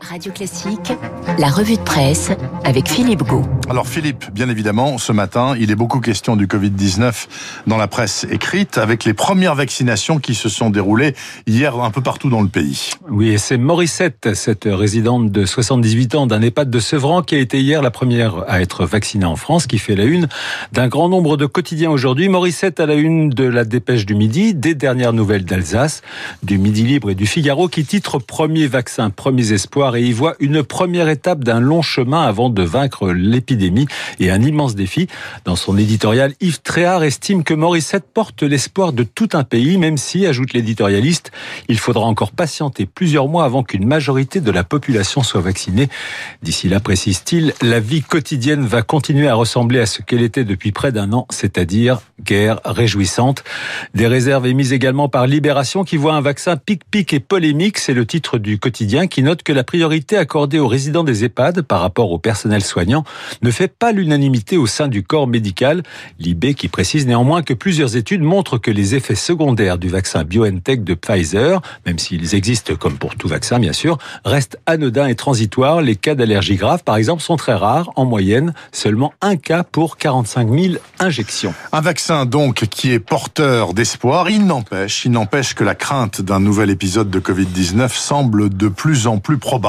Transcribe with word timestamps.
Radio 0.00 0.32
Classique, 0.32 0.92
la 1.38 1.48
revue 1.48 1.76
de 1.76 1.82
presse 1.82 2.30
avec 2.64 2.88
Philippe 2.88 3.22
Gau. 3.22 3.42
Alors 3.68 3.86
Philippe, 3.86 4.30
bien 4.32 4.48
évidemment, 4.48 4.98
ce 4.98 5.12
matin, 5.12 5.54
il 5.58 5.70
est 5.70 5.74
beaucoup 5.74 6.00
question 6.00 6.36
du 6.36 6.46
Covid-19 6.46 7.26
dans 7.66 7.76
la 7.76 7.88
presse 7.88 8.26
écrite, 8.30 8.78
avec 8.78 9.04
les 9.04 9.14
premières 9.14 9.54
vaccinations 9.54 10.18
qui 10.18 10.34
se 10.34 10.48
sont 10.48 10.70
déroulées 10.70 11.14
hier 11.46 11.78
un 11.78 11.90
peu 11.90 12.00
partout 12.00 12.30
dans 12.30 12.40
le 12.40 12.48
pays. 12.48 12.90
Oui, 13.10 13.28
et 13.28 13.38
c'est 13.38 13.58
Morissette, 13.58 14.34
cette 14.34 14.68
résidente 14.70 15.30
de 15.30 15.44
78 15.44 16.14
ans 16.14 16.26
d'un 16.26 16.42
EHPAD 16.42 16.70
de 16.70 16.80
Sevran, 16.80 17.22
qui 17.22 17.34
a 17.34 17.38
été 17.38 17.60
hier 17.60 17.82
la 17.82 17.90
première 17.90 18.44
à 18.48 18.60
être 18.60 18.86
vaccinée 18.86 19.26
en 19.26 19.36
France, 19.36 19.66
qui 19.66 19.78
fait 19.78 19.96
la 19.96 20.04
une 20.04 20.28
d'un 20.72 20.88
grand 20.88 21.08
nombre 21.08 21.36
de 21.36 21.46
quotidiens 21.46 21.90
aujourd'hui. 21.90 22.28
Morissette 22.28 22.80
à 22.80 22.86
la 22.86 22.94
une 22.94 23.30
de 23.30 23.44
la 23.44 23.64
Dépêche 23.64 24.06
du 24.06 24.14
Midi, 24.14 24.54
des 24.54 24.74
dernières 24.74 25.12
nouvelles 25.12 25.44
d'Alsace, 25.44 26.02
du 26.42 26.58
Midi 26.58 26.84
Libre 26.84 27.10
et 27.10 27.14
du 27.14 27.26
Figaro, 27.26 27.68
qui 27.68 27.84
titre 27.84 28.18
Premier 28.18 28.66
vaccin, 28.66 29.10
premiers 29.10 29.52
espoirs 29.52 29.87
et 29.96 30.02
y 30.02 30.12
voit 30.12 30.34
une 30.40 30.62
première 30.62 31.08
étape 31.08 31.44
d'un 31.44 31.60
long 31.60 31.82
chemin 31.82 32.22
avant 32.22 32.50
de 32.50 32.62
vaincre 32.62 33.10
l'épidémie 33.10 33.86
et 34.20 34.30
un 34.30 34.42
immense 34.42 34.74
défi. 34.74 35.08
Dans 35.44 35.56
son 35.56 35.78
éditorial, 35.78 36.34
Yves 36.40 36.60
Tréhard 36.62 37.04
estime 37.04 37.44
que 37.44 37.54
Morissette 37.54 38.04
porte 38.12 38.42
l'espoir 38.42 38.92
de 38.92 39.02
tout 39.02 39.28
un 39.32 39.44
pays, 39.44 39.78
même 39.78 39.96
si, 39.96 40.26
ajoute 40.26 40.52
l'éditorialiste, 40.52 41.32
il 41.68 41.78
faudra 41.78 42.04
encore 42.06 42.32
patienter 42.32 42.86
plusieurs 42.86 43.28
mois 43.28 43.44
avant 43.44 43.62
qu'une 43.62 43.86
majorité 43.86 44.40
de 44.40 44.50
la 44.50 44.64
population 44.64 45.22
soit 45.22 45.40
vaccinée. 45.40 45.88
D'ici 46.42 46.68
là, 46.68 46.80
précise-t-il, 46.80 47.54
la 47.62 47.80
vie 47.80 48.02
quotidienne 48.02 48.66
va 48.66 48.82
continuer 48.82 49.28
à 49.28 49.34
ressembler 49.34 49.80
à 49.80 49.86
ce 49.86 50.02
qu'elle 50.02 50.22
était 50.22 50.44
depuis 50.44 50.72
près 50.72 50.92
d'un 50.92 51.12
an, 51.12 51.26
c'est-à-dire 51.30 52.00
guerre 52.22 52.60
réjouissante. 52.64 53.44
Des 53.94 54.06
réserves 54.06 54.46
émises 54.46 54.72
également 54.72 55.08
par 55.08 55.26
Libération 55.26 55.84
qui 55.84 55.96
voit 55.96 56.14
un 56.14 56.20
vaccin 56.20 56.56
pic-pic 56.56 57.12
et 57.12 57.20
polémique, 57.20 57.78
c'est 57.78 57.94
le 57.94 58.06
titre 58.06 58.38
du 58.38 58.58
quotidien 58.58 59.06
qui 59.06 59.22
note 59.22 59.42
que 59.42 59.52
la 59.52 59.64
priorité 59.64 59.77
priorité 59.78 60.16
accordée 60.16 60.58
aux 60.58 60.66
résidents 60.66 61.04
des 61.04 61.24
EHPAD 61.24 61.62
par 61.62 61.82
rapport 61.82 62.10
au 62.10 62.18
personnel 62.18 62.64
soignant 62.64 63.04
ne 63.42 63.52
fait 63.52 63.68
pas 63.68 63.92
l'unanimité 63.92 64.56
au 64.56 64.66
sein 64.66 64.88
du 64.88 65.04
corps 65.04 65.28
médical. 65.28 65.84
L'IB 66.18 66.54
qui 66.56 66.66
précise 66.66 67.06
néanmoins 67.06 67.42
que 67.42 67.54
plusieurs 67.54 67.94
études 67.94 68.22
montrent 68.22 68.58
que 68.58 68.72
les 68.72 68.96
effets 68.96 69.14
secondaires 69.14 69.78
du 69.78 69.86
vaccin 69.86 70.24
BioNTech 70.24 70.82
de 70.82 70.94
Pfizer, 70.94 71.62
même 71.86 72.00
s'ils 72.00 72.34
existent 72.34 72.74
comme 72.74 72.98
pour 72.98 73.14
tout 73.14 73.28
vaccin 73.28 73.60
bien 73.60 73.72
sûr, 73.72 73.98
restent 74.24 74.58
anodins 74.66 75.06
et 75.06 75.14
transitoires. 75.14 75.80
Les 75.80 75.94
cas 75.94 76.16
d'allergie 76.16 76.56
grave 76.56 76.82
par 76.82 76.96
exemple 76.96 77.22
sont 77.22 77.36
très 77.36 77.54
rares. 77.54 77.92
En 77.94 78.04
moyenne, 78.04 78.54
seulement 78.72 79.12
un 79.20 79.36
cas 79.36 79.62
pour 79.62 79.96
45 79.96 80.50
000 80.50 80.74
injections. 80.98 81.54
Un 81.70 81.82
vaccin 81.82 82.26
donc 82.26 82.66
qui 82.66 82.90
est 82.90 82.98
porteur 82.98 83.74
d'espoir. 83.74 84.28
Il 84.28 84.44
n'empêche, 84.44 85.04
il 85.04 85.12
n'empêche 85.12 85.54
que 85.54 85.62
la 85.62 85.76
crainte 85.76 86.20
d'un 86.20 86.40
nouvel 86.40 86.70
épisode 86.70 87.10
de 87.10 87.20
Covid-19 87.20 87.96
semble 87.96 88.48
de 88.48 88.66
plus 88.66 89.06
en 89.06 89.18
plus 89.18 89.38
probable. 89.38 89.67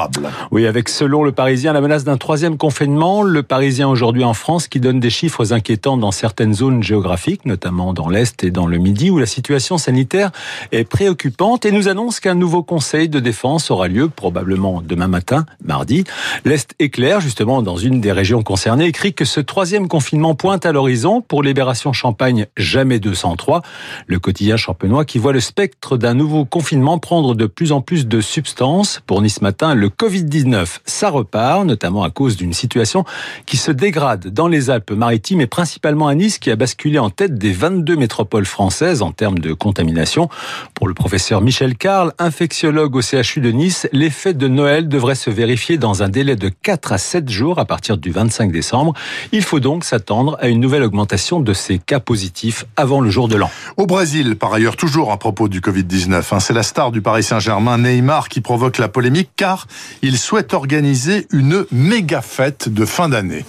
Oui, 0.52 0.66
avec 0.68 0.90
selon 0.90 1.24
le 1.24 1.32
Parisien 1.32 1.74
la 1.74 1.82
menace 1.82 2.04
d'un 2.04 2.18
troisième 2.18 2.58
confinement, 2.58 3.24
le 3.24 3.44
Parisien 3.44 3.88
aujourd'hui 3.88 4.24
en 4.24 4.34
France 4.34 4.68
qui 4.68 4.80
donne 4.80 5.00
des 5.00 5.10
chiffres 5.10 5.54
inquiétants 5.54 5.98
dans 5.98 6.12
certaines 6.12 6.54
zones 6.54 6.84
géographiques, 6.84 7.46
notamment 7.46 7.94
dans 7.94 8.10
l'Est 8.10 8.44
et 8.44 8.52
dans 8.52 8.68
le 8.68 8.78
Midi, 8.78 9.10
où 9.10 9.20
la 9.20 9.26
situation 9.26 9.78
sanitaire 9.78 10.32
est 10.72 10.84
préoccupante 10.84 11.66
et 11.66 11.72
nous 11.72 11.88
annonce 11.88 12.20
qu'un 12.20 12.36
nouveau 12.36 12.64
conseil 12.64 13.10
de 13.10 13.20
défense 13.20 13.72
aura 13.72 13.88
lieu 13.88 14.10
probablement 14.10 14.82
demain 14.82 15.08
matin, 15.08 15.46
mardi. 15.64 16.04
L'Est 16.46 16.76
éclair, 16.80 17.22
justement, 17.22 17.62
dans 17.62 17.78
une 17.78 18.02
des 18.02 18.12
régions 18.12 18.44
concernées, 18.44 18.86
écrit 18.86 19.14
que 19.14 19.26
ce 19.26 19.40
troisième 19.40 19.88
confinement 19.88 20.36
pointe 20.36 20.66
à 20.66 20.72
l'horizon 20.72 21.22
pour 21.22 21.44
Libération 21.44 21.94
Champagne, 21.94 22.48
jamais 22.58 23.00
203. 23.00 23.62
Le 24.08 24.20
quotidien 24.20 24.58
champenois 24.58 25.06
qui 25.06 25.18
voit 25.18 25.34
le 25.34 25.40
spectre 25.40 25.98
d'un 25.98 26.14
nouveau 26.14 26.46
confinement 26.46 27.00
prendre 27.00 27.36
de 27.36 27.46
plus 27.46 27.72
en 27.72 27.82
plus 27.82 28.08
de 28.08 28.22
substance. 28.22 29.02
Pour 29.06 29.22
Nice 29.22 29.42
Matin, 29.42 29.74
le 29.74 29.89
Covid-19, 29.90 30.80
ça 30.86 31.10
repart, 31.10 31.66
notamment 31.66 32.04
à 32.04 32.10
cause 32.10 32.38
d'une 32.38 32.54
situation 32.54 33.04
qui 33.46 33.58
se 33.58 33.72
dégrade 33.72 34.28
dans 34.28 34.48
les 34.48 34.70
Alpes-Maritimes 34.70 35.42
et 35.42 35.48
principalement 35.48 36.08
à 36.08 36.16
Nice, 36.16 36.40
qui 36.40 36.52
a 36.52 36.56
basculé 36.56 37.00
en 37.00 37.10
tête 37.10 37.36
des 37.36 37.52
22 37.52 37.96
métropoles 37.96 38.46
françaises 38.46 39.02
en 39.02 39.12
termes 39.12 39.40
de 39.40 39.54
contamination. 39.54 40.30
Pour 40.74 40.88
le 40.88 40.94
professeur 40.94 41.42
Michel 41.42 41.76
Carl, 41.76 42.14
infectiologue 42.20 42.96
au 42.96 43.02
CHU 43.02 43.42
de 43.42 43.52
Nice, 43.52 43.88
l'effet 43.92 44.34
de 44.34 44.48
Noël 44.48 44.88
devrait 44.88 45.16
se 45.16 45.30
vérifier 45.30 45.78
dans 45.78 46.04
un 46.04 46.10
délai 46.10 46.36
de 46.36 46.50
4 46.50 46.94
à 46.94 46.98
7 46.98 47.30
jours 47.30 47.60
à 47.60 47.66
partir 47.66 47.98
du 47.98 48.12
25 48.12 48.52
décembre. 48.52 48.94
Il 49.32 49.44
faut 49.44 49.60
donc 49.60 49.84
s'attendre 49.84 50.38
à 50.40 50.48
une 50.48 50.60
nouvelle 50.60 50.84
augmentation 50.84 51.40
de 51.40 51.54
ces 51.54 51.80
cas 51.80 52.00
positifs 52.00 52.66
avant 52.76 53.02
le 53.02 53.10
jour 53.10 53.28
de 53.28 53.36
l'an. 53.36 53.52
Au 53.78 53.86
Brésil, 53.86 54.36
par 54.36 54.54
ailleurs, 54.54 54.76
toujours 54.76 55.12
à 55.12 55.18
propos 55.18 55.48
du 55.48 55.62
Covid-19, 55.62 56.24
hein, 56.32 56.40
c'est 56.40 56.54
la 56.54 56.64
star 56.64 56.92
du 56.92 57.02
Paris 57.02 57.24
Saint-Germain, 57.24 57.78
Neymar, 57.78 58.30
qui 58.30 58.42
provoque 58.42 58.78
la 58.78 58.88
polémique 58.88 59.30
car 59.36 59.68
il 60.02 60.18
souhaite 60.18 60.54
organiser 60.54 61.28
une 61.32 61.66
méga 61.72 62.22
fête 62.22 62.70
de 62.70 62.86
fin 62.86 63.10
d'année. 63.10 63.46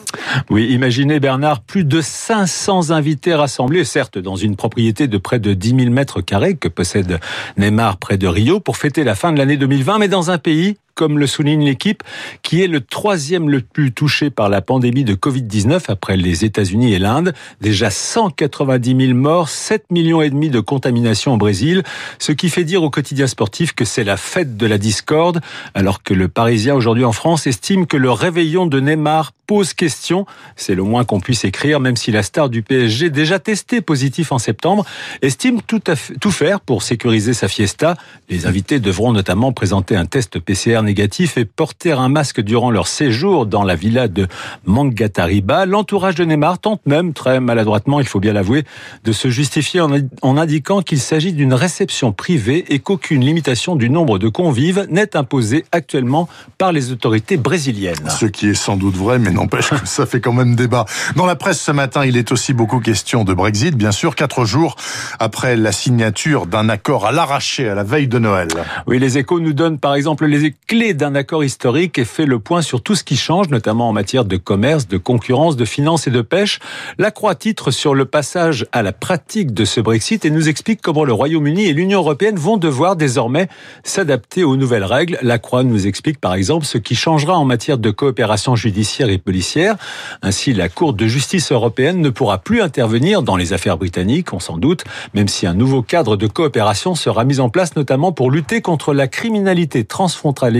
Oui, 0.50 0.68
imaginez 0.70 1.20
Bernard, 1.20 1.60
plus 1.60 1.84
de 1.84 2.00
500 2.00 2.90
invités 2.90 3.34
rassemblés, 3.34 3.84
certes 3.84 4.18
dans 4.18 4.36
une 4.36 4.56
propriété 4.56 5.08
de 5.08 5.18
près 5.18 5.38
de 5.38 5.54
10 5.54 5.76
000 5.76 5.90
mètres 5.90 6.20
carrés 6.20 6.56
que 6.56 6.68
possède 6.68 7.20
Neymar 7.56 7.98
près 7.98 8.18
de 8.18 8.26
Rio 8.26 8.60
pour 8.60 8.76
fêter 8.76 9.04
la 9.04 9.14
fin 9.14 9.32
de 9.32 9.38
l'année 9.38 9.56
2020, 9.56 9.98
mais 9.98 10.08
dans 10.08 10.30
un 10.30 10.38
pays 10.38 10.76
comme 11.00 11.18
le 11.18 11.26
souligne 11.26 11.64
l'équipe, 11.64 12.02
qui 12.42 12.62
est 12.62 12.66
le 12.66 12.82
troisième 12.82 13.48
le 13.48 13.62
plus 13.62 13.90
touché 13.90 14.28
par 14.28 14.50
la 14.50 14.60
pandémie 14.60 15.02
de 15.02 15.14
Covid-19 15.14 15.84
après 15.88 16.18
les 16.18 16.44
États-Unis 16.44 16.92
et 16.92 16.98
l'Inde. 16.98 17.32
Déjà 17.62 17.88
190 17.88 19.06
000 19.06 19.18
morts, 19.18 19.48
7 19.48 19.86
millions 19.90 20.20
et 20.20 20.28
demi 20.28 20.50
de 20.50 20.60
contaminations 20.60 21.32
au 21.32 21.36
Brésil, 21.38 21.84
ce 22.18 22.32
qui 22.32 22.50
fait 22.50 22.64
dire 22.64 22.82
au 22.82 22.90
quotidien 22.90 23.26
sportif 23.28 23.72
que 23.72 23.86
c'est 23.86 24.04
la 24.04 24.18
fête 24.18 24.58
de 24.58 24.66
la 24.66 24.76
discorde, 24.76 25.40
alors 25.72 26.02
que 26.02 26.12
le 26.12 26.28
Parisien 26.28 26.74
aujourd'hui 26.74 27.06
en 27.06 27.12
France 27.12 27.46
estime 27.46 27.86
que 27.86 27.96
le 27.96 28.10
réveillon 28.10 28.66
de 28.66 28.78
Neymar 28.78 29.32
pose 29.46 29.72
question. 29.72 30.26
C'est 30.54 30.74
le 30.74 30.82
moins 30.82 31.04
qu'on 31.04 31.18
puisse 31.18 31.44
écrire, 31.44 31.80
même 31.80 31.96
si 31.96 32.12
la 32.12 32.22
star 32.22 32.50
du 32.50 32.62
PSG, 32.62 33.10
déjà 33.10 33.38
testé 33.38 33.80
positif 33.80 34.32
en 34.32 34.38
septembre, 34.38 34.84
estime 35.22 35.60
tout, 35.62 35.80
tout 36.20 36.30
faire 36.30 36.60
pour 36.60 36.84
sécuriser 36.84 37.34
sa 37.34 37.48
fiesta. 37.48 37.96
Les 38.28 38.46
invités 38.46 38.78
devront 38.78 39.12
notamment 39.12 39.52
présenter 39.52 39.96
un 39.96 40.04
test 40.04 40.38
PCR 40.38 40.82
négatif 40.90 41.38
et 41.38 41.44
porter 41.44 41.92
un 41.92 42.08
masque 42.08 42.40
durant 42.40 42.72
leur 42.72 42.88
séjour 42.88 43.46
dans 43.46 43.62
la 43.62 43.76
villa 43.76 44.08
de 44.08 44.26
Mangatariba. 44.66 45.64
L'entourage 45.64 46.16
de 46.16 46.24
Neymar 46.24 46.58
tente 46.58 46.84
même, 46.84 47.12
très 47.12 47.38
maladroitement, 47.38 48.00
il 48.00 48.08
faut 48.08 48.18
bien 48.18 48.32
l'avouer, 48.32 48.64
de 49.04 49.12
se 49.12 49.28
justifier 49.28 49.80
en 49.80 50.36
indiquant 50.36 50.82
qu'il 50.82 50.98
s'agit 50.98 51.32
d'une 51.32 51.54
réception 51.54 52.10
privée 52.10 52.64
et 52.70 52.80
qu'aucune 52.80 53.24
limitation 53.24 53.76
du 53.76 53.88
nombre 53.88 54.18
de 54.18 54.28
convives 54.28 54.84
n'est 54.90 55.16
imposée 55.16 55.64
actuellement 55.70 56.28
par 56.58 56.72
les 56.72 56.90
autorités 56.90 57.36
brésiliennes. 57.36 58.08
Ce 58.08 58.26
qui 58.26 58.48
est 58.48 58.54
sans 58.54 58.76
doute 58.76 58.96
vrai, 58.96 59.20
mais 59.20 59.30
n'empêche 59.30 59.70
que 59.70 59.86
ça 59.86 60.06
fait 60.06 60.20
quand 60.20 60.32
même 60.32 60.56
débat. 60.56 60.86
Dans 61.14 61.26
la 61.26 61.36
presse 61.36 61.60
ce 61.60 61.70
matin, 61.70 62.04
il 62.04 62.16
est 62.16 62.32
aussi 62.32 62.52
beaucoup 62.52 62.80
question 62.80 63.22
de 63.22 63.32
Brexit, 63.32 63.76
bien 63.76 63.92
sûr, 63.92 64.16
quatre 64.16 64.44
jours 64.44 64.74
après 65.20 65.54
la 65.54 65.70
signature 65.70 66.46
d'un 66.46 66.68
accord 66.68 67.06
à 67.06 67.12
l'arraché 67.12 67.68
à 67.68 67.76
la 67.76 67.84
veille 67.84 68.08
de 68.08 68.18
Noël. 68.18 68.48
Oui, 68.88 68.98
les 68.98 69.18
échos 69.18 69.38
nous 69.38 69.52
donnent 69.52 69.78
par 69.78 69.94
exemple 69.94 70.26
les 70.26 70.46
d'un 70.80 71.14
accord 71.14 71.44
historique 71.44 71.98
et 71.98 72.06
fait 72.06 72.24
le 72.24 72.38
point 72.38 72.62
sur 72.62 72.82
tout 72.82 72.94
ce 72.94 73.04
qui 73.04 73.16
change, 73.16 73.50
notamment 73.50 73.90
en 73.90 73.92
matière 73.92 74.24
de 74.24 74.38
commerce, 74.38 74.88
de 74.88 74.96
concurrence, 74.96 75.54
de 75.54 75.66
finance 75.66 76.06
et 76.06 76.10
de 76.10 76.22
pêche. 76.22 76.58
La 76.96 77.10
Croix 77.10 77.34
titre 77.34 77.70
sur 77.70 77.94
le 77.94 78.06
passage 78.06 78.66
à 78.72 78.82
la 78.82 78.92
pratique 78.92 79.52
de 79.52 79.66
ce 79.66 79.82
Brexit 79.82 80.24
et 80.24 80.30
nous 80.30 80.48
explique 80.48 80.80
comment 80.80 81.04
le 81.04 81.12
Royaume-Uni 81.12 81.66
et 81.66 81.74
l'Union 81.74 81.98
européenne 81.98 82.36
vont 82.36 82.56
devoir 82.56 82.96
désormais 82.96 83.48
s'adapter 83.84 84.42
aux 84.42 84.56
nouvelles 84.56 84.84
règles. 84.84 85.18
La 85.20 85.38
Croix 85.38 85.64
nous 85.64 85.86
explique 85.86 86.18
par 86.18 86.32
exemple 86.32 86.64
ce 86.64 86.78
qui 86.78 86.94
changera 86.94 87.36
en 87.36 87.44
matière 87.44 87.76
de 87.76 87.90
coopération 87.90 88.56
judiciaire 88.56 89.10
et 89.10 89.18
policière. 89.18 89.76
Ainsi, 90.22 90.54
la 90.54 90.70
Cour 90.70 90.94
de 90.94 91.06
justice 91.06 91.52
européenne 91.52 92.00
ne 92.00 92.08
pourra 92.08 92.38
plus 92.38 92.62
intervenir 92.62 93.20
dans 93.22 93.36
les 93.36 93.52
affaires 93.52 93.76
britanniques, 93.76 94.32
on 94.32 94.40
s'en 94.40 94.56
doute, 94.56 94.84
même 95.12 95.28
si 95.28 95.46
un 95.46 95.54
nouveau 95.54 95.82
cadre 95.82 96.16
de 96.16 96.26
coopération 96.26 96.94
sera 96.94 97.24
mis 97.24 97.38
en 97.38 97.50
place 97.50 97.76
notamment 97.76 98.12
pour 98.12 98.30
lutter 98.30 98.62
contre 98.62 98.94
la 98.94 99.08
criminalité 99.08 99.84
transfrontalière 99.84 100.59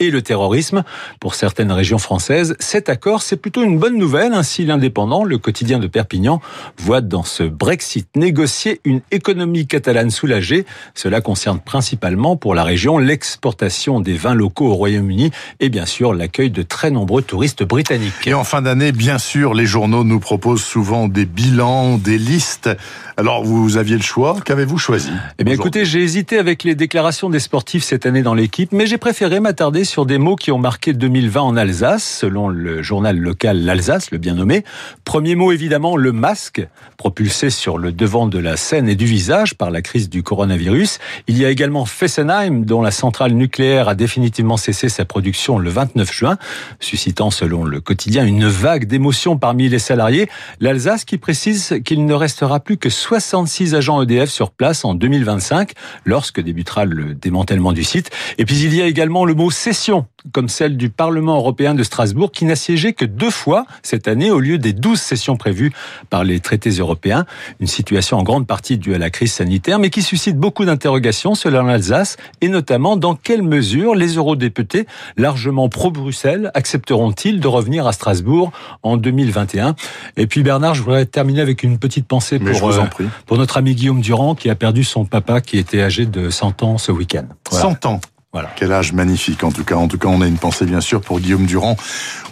et 0.00 0.10
le 0.10 0.22
terrorisme. 0.22 0.84
Pour 1.20 1.34
certaines 1.34 1.72
régions 1.72 1.98
françaises, 1.98 2.56
cet 2.60 2.88
accord, 2.88 3.22
c'est 3.22 3.36
plutôt 3.36 3.62
une 3.62 3.78
bonne 3.78 3.96
nouvelle. 3.96 4.32
Ainsi, 4.32 4.64
l'indépendant, 4.64 5.24
le 5.24 5.38
quotidien 5.38 5.78
de 5.78 5.86
Perpignan, 5.86 6.40
voit 6.78 7.00
dans 7.00 7.24
ce 7.24 7.42
Brexit 7.42 8.08
négocié 8.16 8.80
une 8.84 9.00
économie 9.10 9.66
catalane 9.66 10.10
soulagée. 10.10 10.66
Cela 10.94 11.20
concerne 11.20 11.60
principalement 11.60 12.36
pour 12.36 12.54
la 12.54 12.64
région 12.64 12.98
l'exportation 12.98 14.00
des 14.00 14.14
vins 14.14 14.34
locaux 14.34 14.68
au 14.68 14.74
Royaume-Uni 14.74 15.30
et 15.60 15.68
bien 15.68 15.86
sûr 15.86 16.14
l'accueil 16.14 16.50
de 16.50 16.62
très 16.62 16.90
nombreux 16.90 17.22
touristes 17.22 17.62
britanniques. 17.64 17.78
britannique. 17.88 18.26
Et 18.26 18.34
en 18.34 18.44
fin 18.44 18.62
d'année, 18.62 18.92
bien 18.92 19.18
sûr, 19.18 19.54
les 19.54 19.66
journaux 19.66 20.04
nous 20.04 20.20
proposent 20.20 20.62
souvent 20.62 21.08
des 21.08 21.26
bilans, 21.26 21.98
des 21.98 22.18
listes. 22.18 22.70
Alors, 23.16 23.44
vous 23.44 23.76
aviez 23.76 23.96
le 23.96 24.02
choix. 24.02 24.36
Qu'avez-vous 24.44 24.78
choisi 24.78 25.10
Eh 25.38 25.44
bien, 25.44 25.54
écoutez, 25.54 25.84
j'ai 25.84 26.02
hésité 26.02 26.38
avec 26.38 26.62
les 26.62 26.74
déclarations 26.74 27.30
des 27.30 27.40
sportifs 27.40 27.82
cette 27.82 28.06
année 28.06 28.22
dans 28.22 28.34
l'équipe, 28.34 28.70
mais 28.72 28.86
j'ai 28.86 28.98
préféré 28.98 29.27
m'attarder 29.36 29.84
sur 29.84 30.06
des 30.06 30.16
mots 30.16 30.36
qui 30.36 30.50
ont 30.50 30.58
marqué 30.58 30.94
2020 30.94 31.40
en 31.40 31.56
Alsace, 31.56 32.02
selon 32.02 32.48
le 32.48 32.82
journal 32.82 33.18
local 33.18 33.62
L'Alsace, 33.62 34.10
le 34.10 34.16
bien 34.16 34.34
nommé. 34.34 34.64
Premier 35.04 35.34
mot, 35.34 35.52
évidemment, 35.52 35.96
le 35.96 36.12
masque, 36.12 36.66
propulsé 36.96 37.50
sur 37.50 37.76
le 37.76 37.92
devant 37.92 38.26
de 38.26 38.38
la 38.38 38.56
scène 38.56 38.88
et 38.88 38.94
du 38.96 39.04
visage 39.04 39.54
par 39.54 39.70
la 39.70 39.82
crise 39.82 40.08
du 40.08 40.22
coronavirus. 40.22 40.98
Il 41.26 41.36
y 41.36 41.44
a 41.44 41.50
également 41.50 41.84
Fessenheim, 41.84 42.64
dont 42.64 42.80
la 42.80 42.90
centrale 42.90 43.32
nucléaire 43.32 43.88
a 43.88 43.94
définitivement 43.94 44.56
cessé 44.56 44.88
sa 44.88 45.04
production 45.04 45.58
le 45.58 45.68
29 45.68 46.10
juin, 46.10 46.38
suscitant, 46.80 47.30
selon 47.30 47.64
le 47.64 47.80
quotidien, 47.80 48.24
une 48.24 48.46
vague 48.46 48.86
d'émotions 48.86 49.36
parmi 49.36 49.68
les 49.68 49.78
salariés. 49.78 50.30
L'Alsace 50.60 51.04
qui 51.04 51.18
précise 51.18 51.80
qu'il 51.84 52.06
ne 52.06 52.14
restera 52.14 52.60
plus 52.60 52.78
que 52.78 52.88
66 52.88 53.74
agents 53.74 54.02
EDF 54.02 54.30
sur 54.30 54.50
place 54.50 54.86
en 54.86 54.94
2025, 54.94 55.72
lorsque 56.06 56.40
débutera 56.40 56.86
le 56.86 57.14
démantèlement 57.14 57.72
du 57.72 57.84
site. 57.84 58.10
Et 58.38 58.46
puis 58.46 58.58
il 58.64 58.74
y 58.74 58.80
a 58.80 58.86
également 58.86 59.17
le 59.24 59.34
mot 59.34 59.50
session, 59.50 60.06
comme 60.32 60.48
celle 60.48 60.76
du 60.76 60.90
Parlement 60.90 61.36
européen 61.36 61.74
de 61.74 61.82
Strasbourg, 61.82 62.32
qui 62.32 62.44
n'a 62.44 62.56
siégé 62.56 62.92
que 62.92 63.04
deux 63.04 63.30
fois 63.30 63.66
cette 63.82 64.08
année 64.08 64.30
au 64.30 64.40
lieu 64.40 64.58
des 64.58 64.72
12 64.72 65.00
sessions 65.00 65.36
prévues 65.36 65.72
par 66.10 66.24
les 66.24 66.40
traités 66.40 66.70
européens. 66.70 67.24
Une 67.60 67.66
situation 67.66 68.18
en 68.18 68.22
grande 68.22 68.46
partie 68.46 68.78
due 68.78 68.94
à 68.94 68.98
la 68.98 69.10
crise 69.10 69.32
sanitaire, 69.32 69.78
mais 69.78 69.90
qui 69.90 70.02
suscite 70.02 70.36
beaucoup 70.36 70.64
d'interrogations 70.64 71.34
selon 71.34 71.64
l'Alsace, 71.64 72.16
et 72.40 72.48
notamment 72.48 72.96
dans 72.96 73.14
quelle 73.14 73.42
mesure 73.42 73.94
les 73.94 74.16
eurodéputés, 74.16 74.86
largement 75.16 75.68
pro-Bruxelles, 75.68 76.50
accepteront-ils 76.54 77.40
de 77.40 77.48
revenir 77.48 77.86
à 77.86 77.92
Strasbourg 77.92 78.52
en 78.82 78.96
2021 78.96 79.74
Et 80.16 80.26
puis 80.26 80.42
Bernard, 80.42 80.74
je 80.74 80.82
voudrais 80.82 81.06
terminer 81.06 81.40
avec 81.40 81.62
une 81.62 81.78
petite 81.78 82.06
pensée 82.06 82.38
pour, 82.38 82.54
vous 82.54 82.78
en 82.78 82.84
euh, 82.84 82.88
prie. 82.88 83.08
pour 83.26 83.38
notre 83.38 83.56
ami 83.56 83.74
Guillaume 83.74 84.00
Durand, 84.00 84.34
qui 84.34 84.50
a 84.50 84.54
perdu 84.54 84.84
son 84.84 85.04
papa, 85.04 85.40
qui 85.40 85.58
était 85.58 85.82
âgé 85.82 86.06
de 86.06 86.30
100 86.30 86.62
ans 86.62 86.78
ce 86.78 86.92
week-end. 86.92 87.26
Voilà. 87.50 87.62
100 87.62 87.86
ans. 87.86 88.00
Voilà. 88.38 88.54
Quel 88.54 88.70
âge 88.70 88.92
magnifique 88.92 89.42
en 89.42 89.50
tout 89.50 89.64
cas. 89.64 89.74
En 89.74 89.88
tout 89.88 89.98
cas, 89.98 90.06
on 90.06 90.20
a 90.20 90.26
une 90.28 90.38
pensée 90.38 90.64
bien 90.64 90.80
sûr 90.80 91.00
pour 91.00 91.18
Guillaume 91.18 91.46
Durand, 91.46 91.76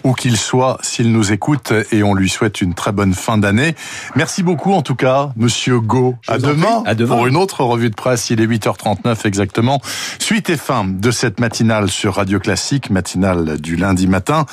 où 0.05 0.13
qu'il 0.13 0.37
soit, 0.37 0.77
s'il 0.81 1.11
nous 1.11 1.33
écoute, 1.33 1.73
et 1.91 2.01
on 2.01 2.13
lui 2.13 2.29
souhaite 2.29 2.61
une 2.61 2.73
très 2.73 2.93
bonne 2.93 3.13
fin 3.13 3.37
d'année. 3.37 3.75
Merci 4.15 4.41
beaucoup 4.41 4.71
en 4.71 4.81
tout 4.81 4.95
cas, 4.95 5.31
Monsieur 5.35 5.81
Go. 5.81 6.15
À 6.29 6.37
demain. 6.37 6.81
À 6.85 6.95
demain. 6.95 7.13
pour 7.13 7.27
une 7.27 7.35
autre 7.35 7.61
revue 7.65 7.89
de 7.89 7.95
presse. 7.95 8.29
Il 8.29 8.39
est 8.39 8.47
8h39 8.47 9.27
exactement. 9.27 9.81
Suite 10.17 10.49
et 10.49 10.55
fin 10.55 10.85
de 10.85 11.11
cette 11.11 11.41
matinale 11.41 11.89
sur 11.89 12.15
Radio 12.15 12.39
Classique, 12.39 12.89
matinale 12.89 13.59
du 13.59 13.75
lundi 13.75 14.07
matin. 14.07 14.45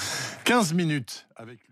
15 0.47 0.75
minutes 0.75 1.29
avec. 1.37 1.64